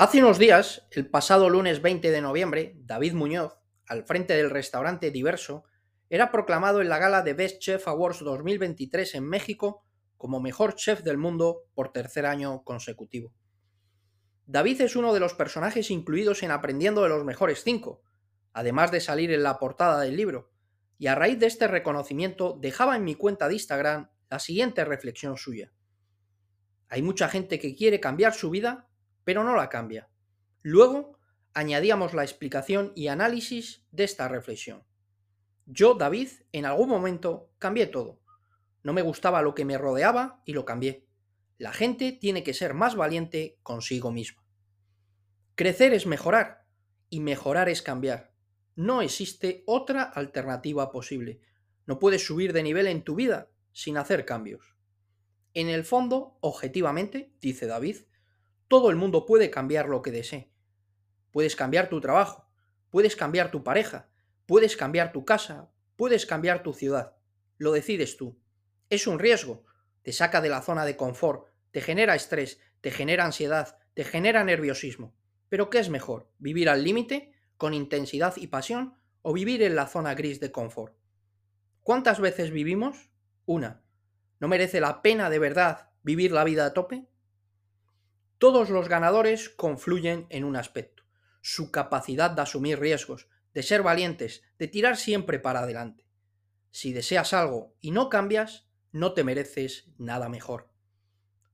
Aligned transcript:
Hace 0.00 0.20
unos 0.20 0.38
días, 0.38 0.86
el 0.92 1.10
pasado 1.10 1.50
lunes 1.50 1.82
20 1.82 2.10
de 2.10 2.22
noviembre, 2.22 2.74
David 2.86 3.12
Muñoz, 3.12 3.58
al 3.86 4.04
frente 4.04 4.34
del 4.34 4.48
restaurante 4.48 5.10
Diverso, 5.10 5.64
era 6.08 6.32
proclamado 6.32 6.80
en 6.80 6.88
la 6.88 6.96
gala 6.96 7.20
de 7.20 7.34
Best 7.34 7.58
Chef 7.58 7.86
Awards 7.86 8.20
2023 8.20 9.16
en 9.16 9.28
México 9.28 9.84
como 10.16 10.40
mejor 10.40 10.74
chef 10.74 11.02
del 11.02 11.18
mundo 11.18 11.64
por 11.74 11.92
tercer 11.92 12.24
año 12.24 12.64
consecutivo. 12.64 13.34
David 14.46 14.80
es 14.80 14.96
uno 14.96 15.12
de 15.12 15.20
los 15.20 15.34
personajes 15.34 15.90
incluidos 15.90 16.42
en 16.42 16.50
Aprendiendo 16.50 17.02
de 17.02 17.10
los 17.10 17.22
Mejores 17.26 17.62
Cinco, 17.62 18.00
además 18.54 18.90
de 18.92 19.00
salir 19.00 19.30
en 19.30 19.42
la 19.42 19.58
portada 19.58 20.00
del 20.00 20.16
libro, 20.16 20.50
y 20.96 21.08
a 21.08 21.14
raíz 21.14 21.38
de 21.38 21.46
este 21.46 21.68
reconocimiento 21.68 22.56
dejaba 22.58 22.96
en 22.96 23.04
mi 23.04 23.16
cuenta 23.16 23.48
de 23.48 23.52
Instagram 23.56 24.08
la 24.30 24.38
siguiente 24.38 24.82
reflexión 24.86 25.36
suya. 25.36 25.74
Hay 26.88 27.02
mucha 27.02 27.28
gente 27.28 27.58
que 27.58 27.76
quiere 27.76 28.00
cambiar 28.00 28.32
su 28.32 28.48
vida 28.48 28.89
pero 29.30 29.44
no 29.44 29.54
la 29.54 29.68
cambia. 29.68 30.08
Luego 30.60 31.16
añadíamos 31.54 32.14
la 32.14 32.24
explicación 32.24 32.90
y 32.96 33.06
análisis 33.06 33.86
de 33.92 34.02
esta 34.02 34.26
reflexión. 34.26 34.82
Yo, 35.66 35.94
David, 35.94 36.30
en 36.50 36.66
algún 36.66 36.88
momento 36.88 37.52
cambié 37.60 37.86
todo. 37.86 38.20
No 38.82 38.92
me 38.92 39.02
gustaba 39.02 39.40
lo 39.40 39.54
que 39.54 39.64
me 39.64 39.78
rodeaba 39.78 40.42
y 40.44 40.52
lo 40.52 40.64
cambié. 40.64 41.06
La 41.58 41.72
gente 41.72 42.10
tiene 42.10 42.42
que 42.42 42.54
ser 42.54 42.74
más 42.74 42.96
valiente 42.96 43.60
consigo 43.62 44.10
misma. 44.10 44.44
Crecer 45.54 45.94
es 45.94 46.06
mejorar 46.06 46.66
y 47.08 47.20
mejorar 47.20 47.68
es 47.68 47.82
cambiar. 47.82 48.34
No 48.74 49.00
existe 49.00 49.62
otra 49.64 50.02
alternativa 50.02 50.90
posible. 50.90 51.40
No 51.86 52.00
puedes 52.00 52.26
subir 52.26 52.52
de 52.52 52.64
nivel 52.64 52.88
en 52.88 53.04
tu 53.04 53.14
vida 53.14 53.48
sin 53.70 53.96
hacer 53.96 54.24
cambios. 54.24 54.74
En 55.54 55.68
el 55.68 55.84
fondo, 55.84 56.36
objetivamente, 56.40 57.32
dice 57.40 57.68
David, 57.68 57.98
todo 58.70 58.90
el 58.90 58.94
mundo 58.94 59.26
puede 59.26 59.50
cambiar 59.50 59.88
lo 59.88 60.00
que 60.00 60.12
desee. 60.12 60.48
Puedes 61.32 61.56
cambiar 61.56 61.88
tu 61.88 62.00
trabajo, 62.00 62.48
puedes 62.88 63.16
cambiar 63.16 63.50
tu 63.50 63.64
pareja, 63.64 64.08
puedes 64.46 64.76
cambiar 64.76 65.10
tu 65.10 65.24
casa, 65.24 65.72
puedes 65.96 66.24
cambiar 66.24 66.62
tu 66.62 66.72
ciudad. 66.72 67.16
Lo 67.58 67.72
decides 67.72 68.16
tú. 68.16 68.38
Es 68.88 69.08
un 69.08 69.18
riesgo. 69.18 69.64
Te 70.02 70.12
saca 70.12 70.40
de 70.40 70.50
la 70.50 70.62
zona 70.62 70.84
de 70.84 70.96
confort, 70.96 71.48
te 71.72 71.80
genera 71.80 72.14
estrés, 72.14 72.60
te 72.80 72.92
genera 72.92 73.24
ansiedad, 73.24 73.76
te 73.94 74.04
genera 74.04 74.44
nerviosismo. 74.44 75.16
Pero 75.48 75.68
¿qué 75.68 75.80
es 75.80 75.90
mejor? 75.90 76.30
¿Vivir 76.38 76.68
al 76.68 76.84
límite, 76.84 77.32
con 77.56 77.74
intensidad 77.74 78.36
y 78.36 78.46
pasión, 78.46 78.94
o 79.22 79.32
vivir 79.32 79.64
en 79.64 79.74
la 79.74 79.88
zona 79.88 80.14
gris 80.14 80.38
de 80.38 80.52
confort? 80.52 80.94
¿Cuántas 81.82 82.20
veces 82.20 82.52
vivimos? 82.52 83.10
Una. 83.46 83.82
¿No 84.38 84.46
merece 84.46 84.80
la 84.80 85.02
pena 85.02 85.28
de 85.28 85.40
verdad 85.40 85.90
vivir 86.04 86.30
la 86.30 86.44
vida 86.44 86.66
a 86.66 86.72
tope? 86.72 87.09
Todos 88.40 88.70
los 88.70 88.88
ganadores 88.88 89.50
confluyen 89.50 90.26
en 90.30 90.44
un 90.44 90.56
aspecto, 90.56 91.02
su 91.42 91.70
capacidad 91.70 92.30
de 92.30 92.40
asumir 92.40 92.80
riesgos, 92.80 93.28
de 93.52 93.62
ser 93.62 93.82
valientes, 93.82 94.42
de 94.58 94.66
tirar 94.66 94.96
siempre 94.96 95.38
para 95.38 95.60
adelante. 95.60 96.06
Si 96.70 96.94
deseas 96.94 97.34
algo 97.34 97.74
y 97.82 97.90
no 97.90 98.08
cambias, 98.08 98.66
no 98.92 99.12
te 99.12 99.24
mereces 99.24 99.90
nada 99.98 100.30
mejor. 100.30 100.70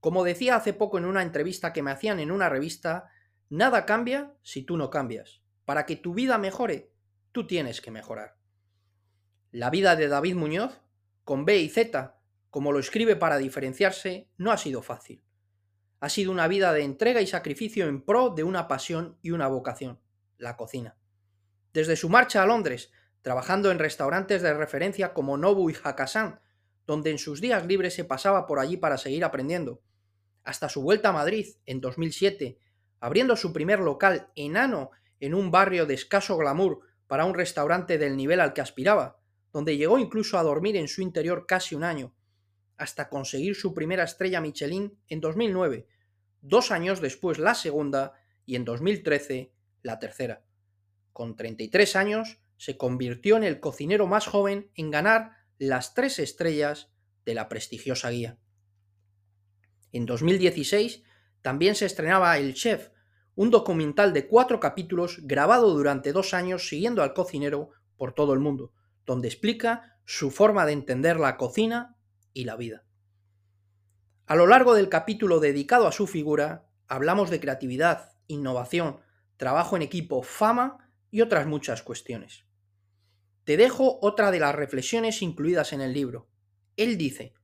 Como 0.00 0.24
decía 0.24 0.56
hace 0.56 0.72
poco 0.72 0.98
en 0.98 1.04
una 1.04 1.22
entrevista 1.22 1.72
que 1.72 1.84
me 1.84 1.92
hacían 1.92 2.18
en 2.18 2.32
una 2.32 2.48
revista, 2.48 3.12
nada 3.48 3.86
cambia 3.86 4.34
si 4.42 4.64
tú 4.64 4.76
no 4.76 4.90
cambias. 4.90 5.40
Para 5.64 5.86
que 5.86 5.94
tu 5.94 6.14
vida 6.14 6.36
mejore, 6.36 6.90
tú 7.30 7.46
tienes 7.46 7.80
que 7.80 7.92
mejorar. 7.92 8.34
La 9.52 9.70
vida 9.70 9.94
de 9.94 10.08
David 10.08 10.34
Muñoz, 10.34 10.80
con 11.22 11.44
B 11.44 11.58
y 11.58 11.68
Z, 11.68 12.18
como 12.50 12.72
lo 12.72 12.80
escribe 12.80 13.14
para 13.14 13.38
diferenciarse, 13.38 14.30
no 14.36 14.50
ha 14.50 14.58
sido 14.58 14.82
fácil 14.82 15.22
ha 16.02 16.08
sido 16.08 16.32
una 16.32 16.48
vida 16.48 16.72
de 16.72 16.82
entrega 16.82 17.20
y 17.20 17.28
sacrificio 17.28 17.86
en 17.86 18.02
pro 18.02 18.30
de 18.30 18.42
una 18.42 18.66
pasión 18.66 19.16
y 19.22 19.30
una 19.30 19.46
vocación, 19.46 20.00
la 20.36 20.56
cocina. 20.56 20.96
Desde 21.72 21.94
su 21.94 22.08
marcha 22.08 22.42
a 22.42 22.46
Londres, 22.46 22.90
trabajando 23.22 23.70
en 23.70 23.78
restaurantes 23.78 24.42
de 24.42 24.52
referencia 24.52 25.14
como 25.14 25.36
Nobu 25.36 25.70
y 25.70 25.76
Hakkasan, 25.80 26.40
donde 26.88 27.12
en 27.12 27.18
sus 27.18 27.40
días 27.40 27.64
libres 27.66 27.94
se 27.94 28.04
pasaba 28.04 28.48
por 28.48 28.58
allí 28.58 28.76
para 28.76 28.98
seguir 28.98 29.24
aprendiendo, 29.24 29.80
hasta 30.42 30.68
su 30.68 30.82
vuelta 30.82 31.10
a 31.10 31.12
Madrid 31.12 31.46
en 31.66 31.80
2007, 31.80 32.58
abriendo 32.98 33.36
su 33.36 33.52
primer 33.52 33.78
local 33.78 34.28
enano 34.34 34.90
en 35.20 35.36
un 35.36 35.52
barrio 35.52 35.86
de 35.86 35.94
escaso 35.94 36.36
glamour 36.36 36.80
para 37.06 37.26
un 37.26 37.34
restaurante 37.34 37.96
del 37.96 38.16
nivel 38.16 38.40
al 38.40 38.54
que 38.54 38.60
aspiraba, 38.60 39.20
donde 39.52 39.76
llegó 39.76 40.00
incluso 40.00 40.36
a 40.36 40.42
dormir 40.42 40.76
en 40.76 40.88
su 40.88 41.00
interior 41.00 41.46
casi 41.46 41.76
un 41.76 41.84
año, 41.84 42.12
hasta 42.82 43.08
conseguir 43.08 43.54
su 43.54 43.74
primera 43.74 44.02
estrella 44.02 44.40
Michelin 44.40 44.98
en 45.08 45.20
2009, 45.20 45.86
dos 46.40 46.72
años 46.72 47.00
después 47.00 47.38
la 47.38 47.54
segunda 47.54 48.14
y 48.44 48.56
en 48.56 48.64
2013 48.64 49.52
la 49.82 49.98
tercera. 49.98 50.44
Con 51.12 51.36
33 51.36 51.96
años 51.96 52.38
se 52.56 52.76
convirtió 52.76 53.36
en 53.36 53.44
el 53.44 53.60
cocinero 53.60 54.06
más 54.06 54.26
joven 54.26 54.70
en 54.74 54.90
ganar 54.90 55.36
las 55.58 55.94
tres 55.94 56.18
estrellas 56.18 56.90
de 57.24 57.34
la 57.34 57.48
prestigiosa 57.48 58.10
guía. 58.10 58.38
En 59.92 60.04
2016 60.04 61.04
también 61.40 61.76
se 61.76 61.86
estrenaba 61.86 62.36
El 62.38 62.54
Chef, 62.54 62.90
un 63.36 63.50
documental 63.50 64.12
de 64.12 64.26
cuatro 64.26 64.58
capítulos 64.58 65.20
grabado 65.22 65.72
durante 65.72 66.12
dos 66.12 66.34
años 66.34 66.68
siguiendo 66.68 67.02
al 67.02 67.14
cocinero 67.14 67.70
por 67.96 68.12
todo 68.12 68.32
el 68.34 68.40
mundo, 68.40 68.72
donde 69.06 69.28
explica 69.28 70.00
su 70.04 70.32
forma 70.32 70.66
de 70.66 70.72
entender 70.72 71.18
la 71.18 71.36
cocina 71.36 71.96
y 72.34 72.44
la 72.44 72.56
vida. 72.56 72.84
A 74.26 74.36
lo 74.36 74.46
largo 74.46 74.74
del 74.74 74.88
capítulo 74.88 75.40
dedicado 75.40 75.86
a 75.86 75.92
su 75.92 76.06
figura, 76.06 76.68
hablamos 76.88 77.30
de 77.30 77.40
creatividad, 77.40 78.12
innovación, 78.28 79.00
trabajo 79.36 79.76
en 79.76 79.82
equipo, 79.82 80.22
fama 80.22 80.90
y 81.10 81.20
otras 81.20 81.46
muchas 81.46 81.82
cuestiones. 81.82 82.44
Te 83.44 83.56
dejo 83.56 83.98
otra 84.00 84.30
de 84.30 84.38
las 84.38 84.54
reflexiones 84.54 85.20
incluidas 85.20 85.72
en 85.72 85.80
el 85.80 85.92
libro. 85.92 86.28
Él 86.76 86.96
dice, 86.96 87.34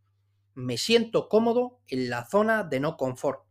me 0.54 0.78
siento 0.78 1.28
cómodo 1.28 1.81
en 1.88 2.09
la 2.09 2.25
zona 2.25 2.62
de 2.65 2.81
no 2.81 2.97
confort. 2.97 3.44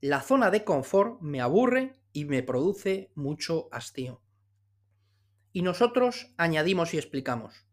La 0.00 0.20
zona 0.20 0.50
de 0.50 0.64
confort 0.64 1.20
me 1.20 1.40
aburre 1.40 1.94
y 2.12 2.26
me 2.26 2.42
produce 2.42 3.10
mucho 3.14 3.68
hastío. 3.72 4.20
Y 5.52 5.62
nosotros 5.62 6.32
añadimos 6.36 6.94
y 6.94 6.98
explicamos. 6.98 7.66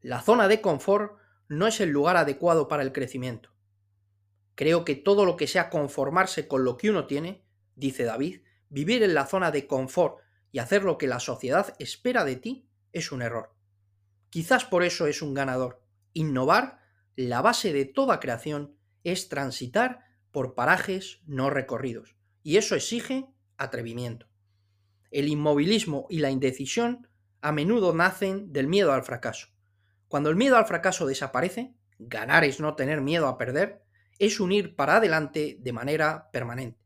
La 0.00 0.20
zona 0.20 0.48
de 0.48 0.60
confort 0.60 1.21
no 1.52 1.66
es 1.66 1.80
el 1.80 1.90
lugar 1.90 2.16
adecuado 2.16 2.66
para 2.66 2.82
el 2.82 2.92
crecimiento. 2.92 3.50
Creo 4.54 4.86
que 4.86 4.96
todo 4.96 5.26
lo 5.26 5.36
que 5.36 5.46
sea 5.46 5.68
conformarse 5.68 6.48
con 6.48 6.64
lo 6.64 6.78
que 6.78 6.88
uno 6.88 7.06
tiene, 7.06 7.44
dice 7.76 8.04
David, 8.04 8.40
vivir 8.70 9.02
en 9.02 9.12
la 9.12 9.26
zona 9.26 9.50
de 9.50 9.66
confort 9.66 10.20
y 10.50 10.60
hacer 10.60 10.82
lo 10.82 10.96
que 10.96 11.06
la 11.06 11.20
sociedad 11.20 11.74
espera 11.78 12.24
de 12.24 12.36
ti, 12.36 12.66
es 12.92 13.12
un 13.12 13.20
error. 13.20 13.54
Quizás 14.30 14.64
por 14.64 14.82
eso 14.82 15.06
es 15.06 15.20
un 15.20 15.34
ganador. 15.34 15.82
Innovar, 16.14 16.78
la 17.16 17.42
base 17.42 17.74
de 17.74 17.84
toda 17.84 18.18
creación, 18.18 18.74
es 19.04 19.28
transitar 19.28 20.06
por 20.30 20.54
parajes 20.54 21.20
no 21.26 21.50
recorridos, 21.50 22.16
y 22.42 22.56
eso 22.56 22.74
exige 22.74 23.26
atrevimiento. 23.58 24.26
El 25.10 25.28
inmovilismo 25.28 26.06
y 26.08 26.20
la 26.20 26.30
indecisión 26.30 27.08
a 27.42 27.52
menudo 27.52 27.92
nacen 27.92 28.54
del 28.54 28.68
miedo 28.68 28.92
al 28.92 29.02
fracaso. 29.02 29.48
Cuando 30.12 30.28
el 30.28 30.36
miedo 30.36 30.58
al 30.58 30.66
fracaso 30.66 31.06
desaparece, 31.06 31.72
ganar 31.98 32.44
es 32.44 32.60
no 32.60 32.76
tener 32.76 33.00
miedo 33.00 33.28
a 33.28 33.38
perder, 33.38 33.82
es 34.18 34.40
unir 34.40 34.76
para 34.76 34.96
adelante 34.96 35.56
de 35.58 35.72
manera 35.72 36.28
permanente. 36.30 36.78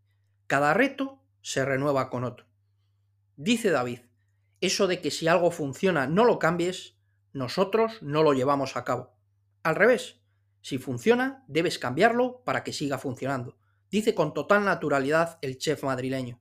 Cada 0.47 0.73
reto 0.75 1.25
se 1.43 1.65
renueva 1.65 2.09
con 2.09 2.23
otro. 2.23 2.47
Dice 3.35 3.71
David, 3.71 4.03
eso 4.61 4.87
de 4.87 5.01
que 5.01 5.11
si 5.11 5.27
algo 5.27 5.51
funciona 5.51 6.07
no 6.07 6.25
lo 6.25 6.39
cambies, 6.39 6.99
nosotros 7.33 8.01
no 8.01 8.23
lo 8.23 8.33
llevamos 8.33 8.77
a 8.77 8.85
cabo. 8.85 9.13
Al 9.65 9.75
revés, 9.75 10.21
si 10.61 10.79
funciona, 10.79 11.43
debes 11.49 11.81
cambiarlo 11.81 12.45
para 12.45 12.63
que 12.63 12.73
siga 12.73 12.97
funcionando, 12.97 13.59
dice 13.91 14.15
con 14.15 14.35
total 14.35 14.65
naturalidad 14.65 15.41
el 15.43 15.59
chef 15.59 15.83
madrileño. 15.83 16.39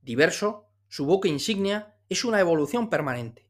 Diverso, 0.00 0.66
su 0.88 1.04
boca 1.04 1.28
insignia, 1.28 1.94
es 2.08 2.24
una 2.24 2.40
evolución 2.40 2.88
permanente. 2.88 3.49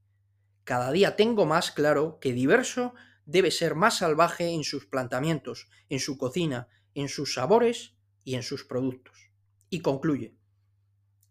Cada 0.64 0.92
día 0.92 1.16
tengo 1.16 1.46
más 1.46 1.70
claro 1.70 2.18
que 2.20 2.32
diverso 2.32 2.94
debe 3.26 3.50
ser 3.50 3.74
más 3.74 3.98
salvaje 3.98 4.48
en 4.48 4.64
sus 4.64 4.86
planteamientos, 4.86 5.68
en 5.88 6.00
su 6.00 6.18
cocina, 6.18 6.68
en 6.94 7.08
sus 7.08 7.34
sabores 7.34 7.94
y 8.24 8.34
en 8.34 8.42
sus 8.42 8.64
productos. 8.64 9.30
Y 9.68 9.80
concluye. 9.80 10.34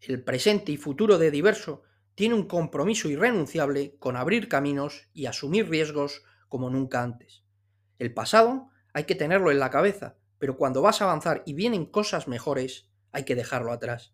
El 0.02 0.24
presente 0.24 0.72
y 0.72 0.78
futuro 0.78 1.18
de 1.18 1.30
diverso 1.30 1.84
tiene 2.16 2.36
un 2.36 2.48
compromiso 2.48 3.10
irrenunciable 3.10 3.98
con 3.98 4.16
abrir 4.16 4.48
caminos 4.48 5.10
y 5.14 5.26
asumir 5.26 5.70
riesgos 5.70 6.24
como 6.48 6.70
nunca 6.70 7.04
antes. 7.04 7.44
El 7.98 8.14
pasado 8.14 8.70
hay 8.94 9.04
que 9.04 9.16
tenerlo 9.16 9.52
en 9.52 9.60
la 9.60 9.70
cabeza, 9.70 10.18
pero 10.38 10.58
cuando 10.58 10.82
vas 10.82 11.02
a 11.02 11.06
avanzar 11.06 11.44
y 11.46 11.54
vienen 11.54 11.86
cosas 11.86 12.28
mejores, 12.28 12.90
hay 13.12 13.26
que 13.26 13.36
dejarlo 13.36 13.72
atrás. 13.72 14.14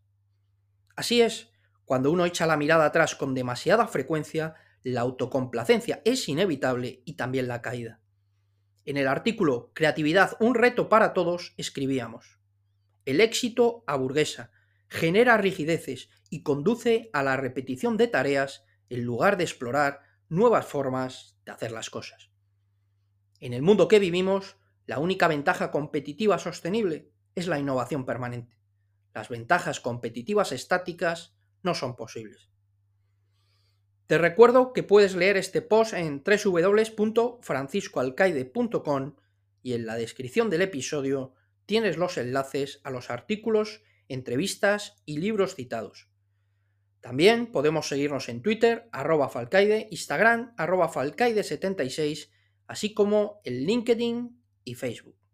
Así 0.95 1.21
es, 1.21 1.51
cuando 1.85 2.11
uno 2.11 2.25
echa 2.25 2.47
la 2.47 2.57
mirada 2.57 2.85
atrás 2.85 3.15
con 3.15 3.33
demasiada 3.33 3.87
frecuencia, 3.87 4.55
la 4.85 5.01
autocomplacencia 5.01 6.03
es 6.05 6.29
inevitable 6.29 7.01
y 7.05 7.13
también 7.13 7.47
la 7.47 7.63
caída. 7.63 8.01
En 8.85 8.97
el 8.97 9.07
artículo 9.07 9.71
Creatividad, 9.73 10.37
un 10.39 10.53
reto 10.53 10.89
para 10.89 11.13
todos, 11.13 11.55
escribíamos, 11.57 12.39
el 13.03 13.19
éxito 13.19 13.83
aburguesa, 13.87 14.51
genera 14.87 15.37
rigideces 15.37 16.09
y 16.29 16.43
conduce 16.43 17.09
a 17.13 17.23
la 17.23 17.35
repetición 17.35 17.97
de 17.97 18.07
tareas 18.07 18.63
en 18.89 19.03
lugar 19.03 19.37
de 19.37 19.45
explorar 19.45 20.01
nuevas 20.29 20.67
formas 20.67 21.35
de 21.45 21.51
hacer 21.51 21.71
las 21.71 21.89
cosas. 21.89 22.29
En 23.39 23.53
el 23.53 23.63
mundo 23.63 23.87
que 23.87 23.97
vivimos, 23.97 24.55
la 24.85 24.99
única 24.99 25.27
ventaja 25.27 25.71
competitiva 25.71 26.37
sostenible 26.37 27.11
es 27.33 27.47
la 27.47 27.57
innovación 27.57 28.05
permanente. 28.05 28.59
Las 29.15 29.29
ventajas 29.29 29.79
competitivas 29.79 30.51
estáticas 30.51 31.35
no 31.63 31.73
son 31.73 31.95
posibles. 31.95 32.51
Te 34.07 34.17
recuerdo 34.19 34.71
que 34.71 34.83
puedes 34.83 35.15
leer 35.15 35.35
este 35.35 35.63
post 35.63 35.93
en 35.93 36.23
www.franciscoalcaide.com 36.23 39.15
y 39.63 39.73
en 39.73 39.87
la 39.87 39.95
descripción 39.95 40.51
del 40.51 40.61
episodio 40.61 41.33
tienes 41.65 41.97
los 41.97 42.19
enlaces 42.19 42.81
a 42.83 42.91
los 42.91 43.09
artículos, 43.09 43.81
entrevistas 44.07 45.01
y 45.05 45.17
libros 45.17 45.55
citados. 45.55 46.07
También 47.01 47.47
podemos 47.47 47.87
seguirnos 47.87 48.29
en 48.29 48.43
Twitter, 48.43 48.87
arroba 48.91 49.29
falcaide, 49.29 49.87
Instagram, 49.89 50.53
arroba 50.55 50.91
falcaide76, 50.91 52.29
así 52.67 52.93
como 52.93 53.41
en 53.43 53.65
LinkedIn 53.65 54.39
y 54.63 54.75
Facebook. 54.75 55.24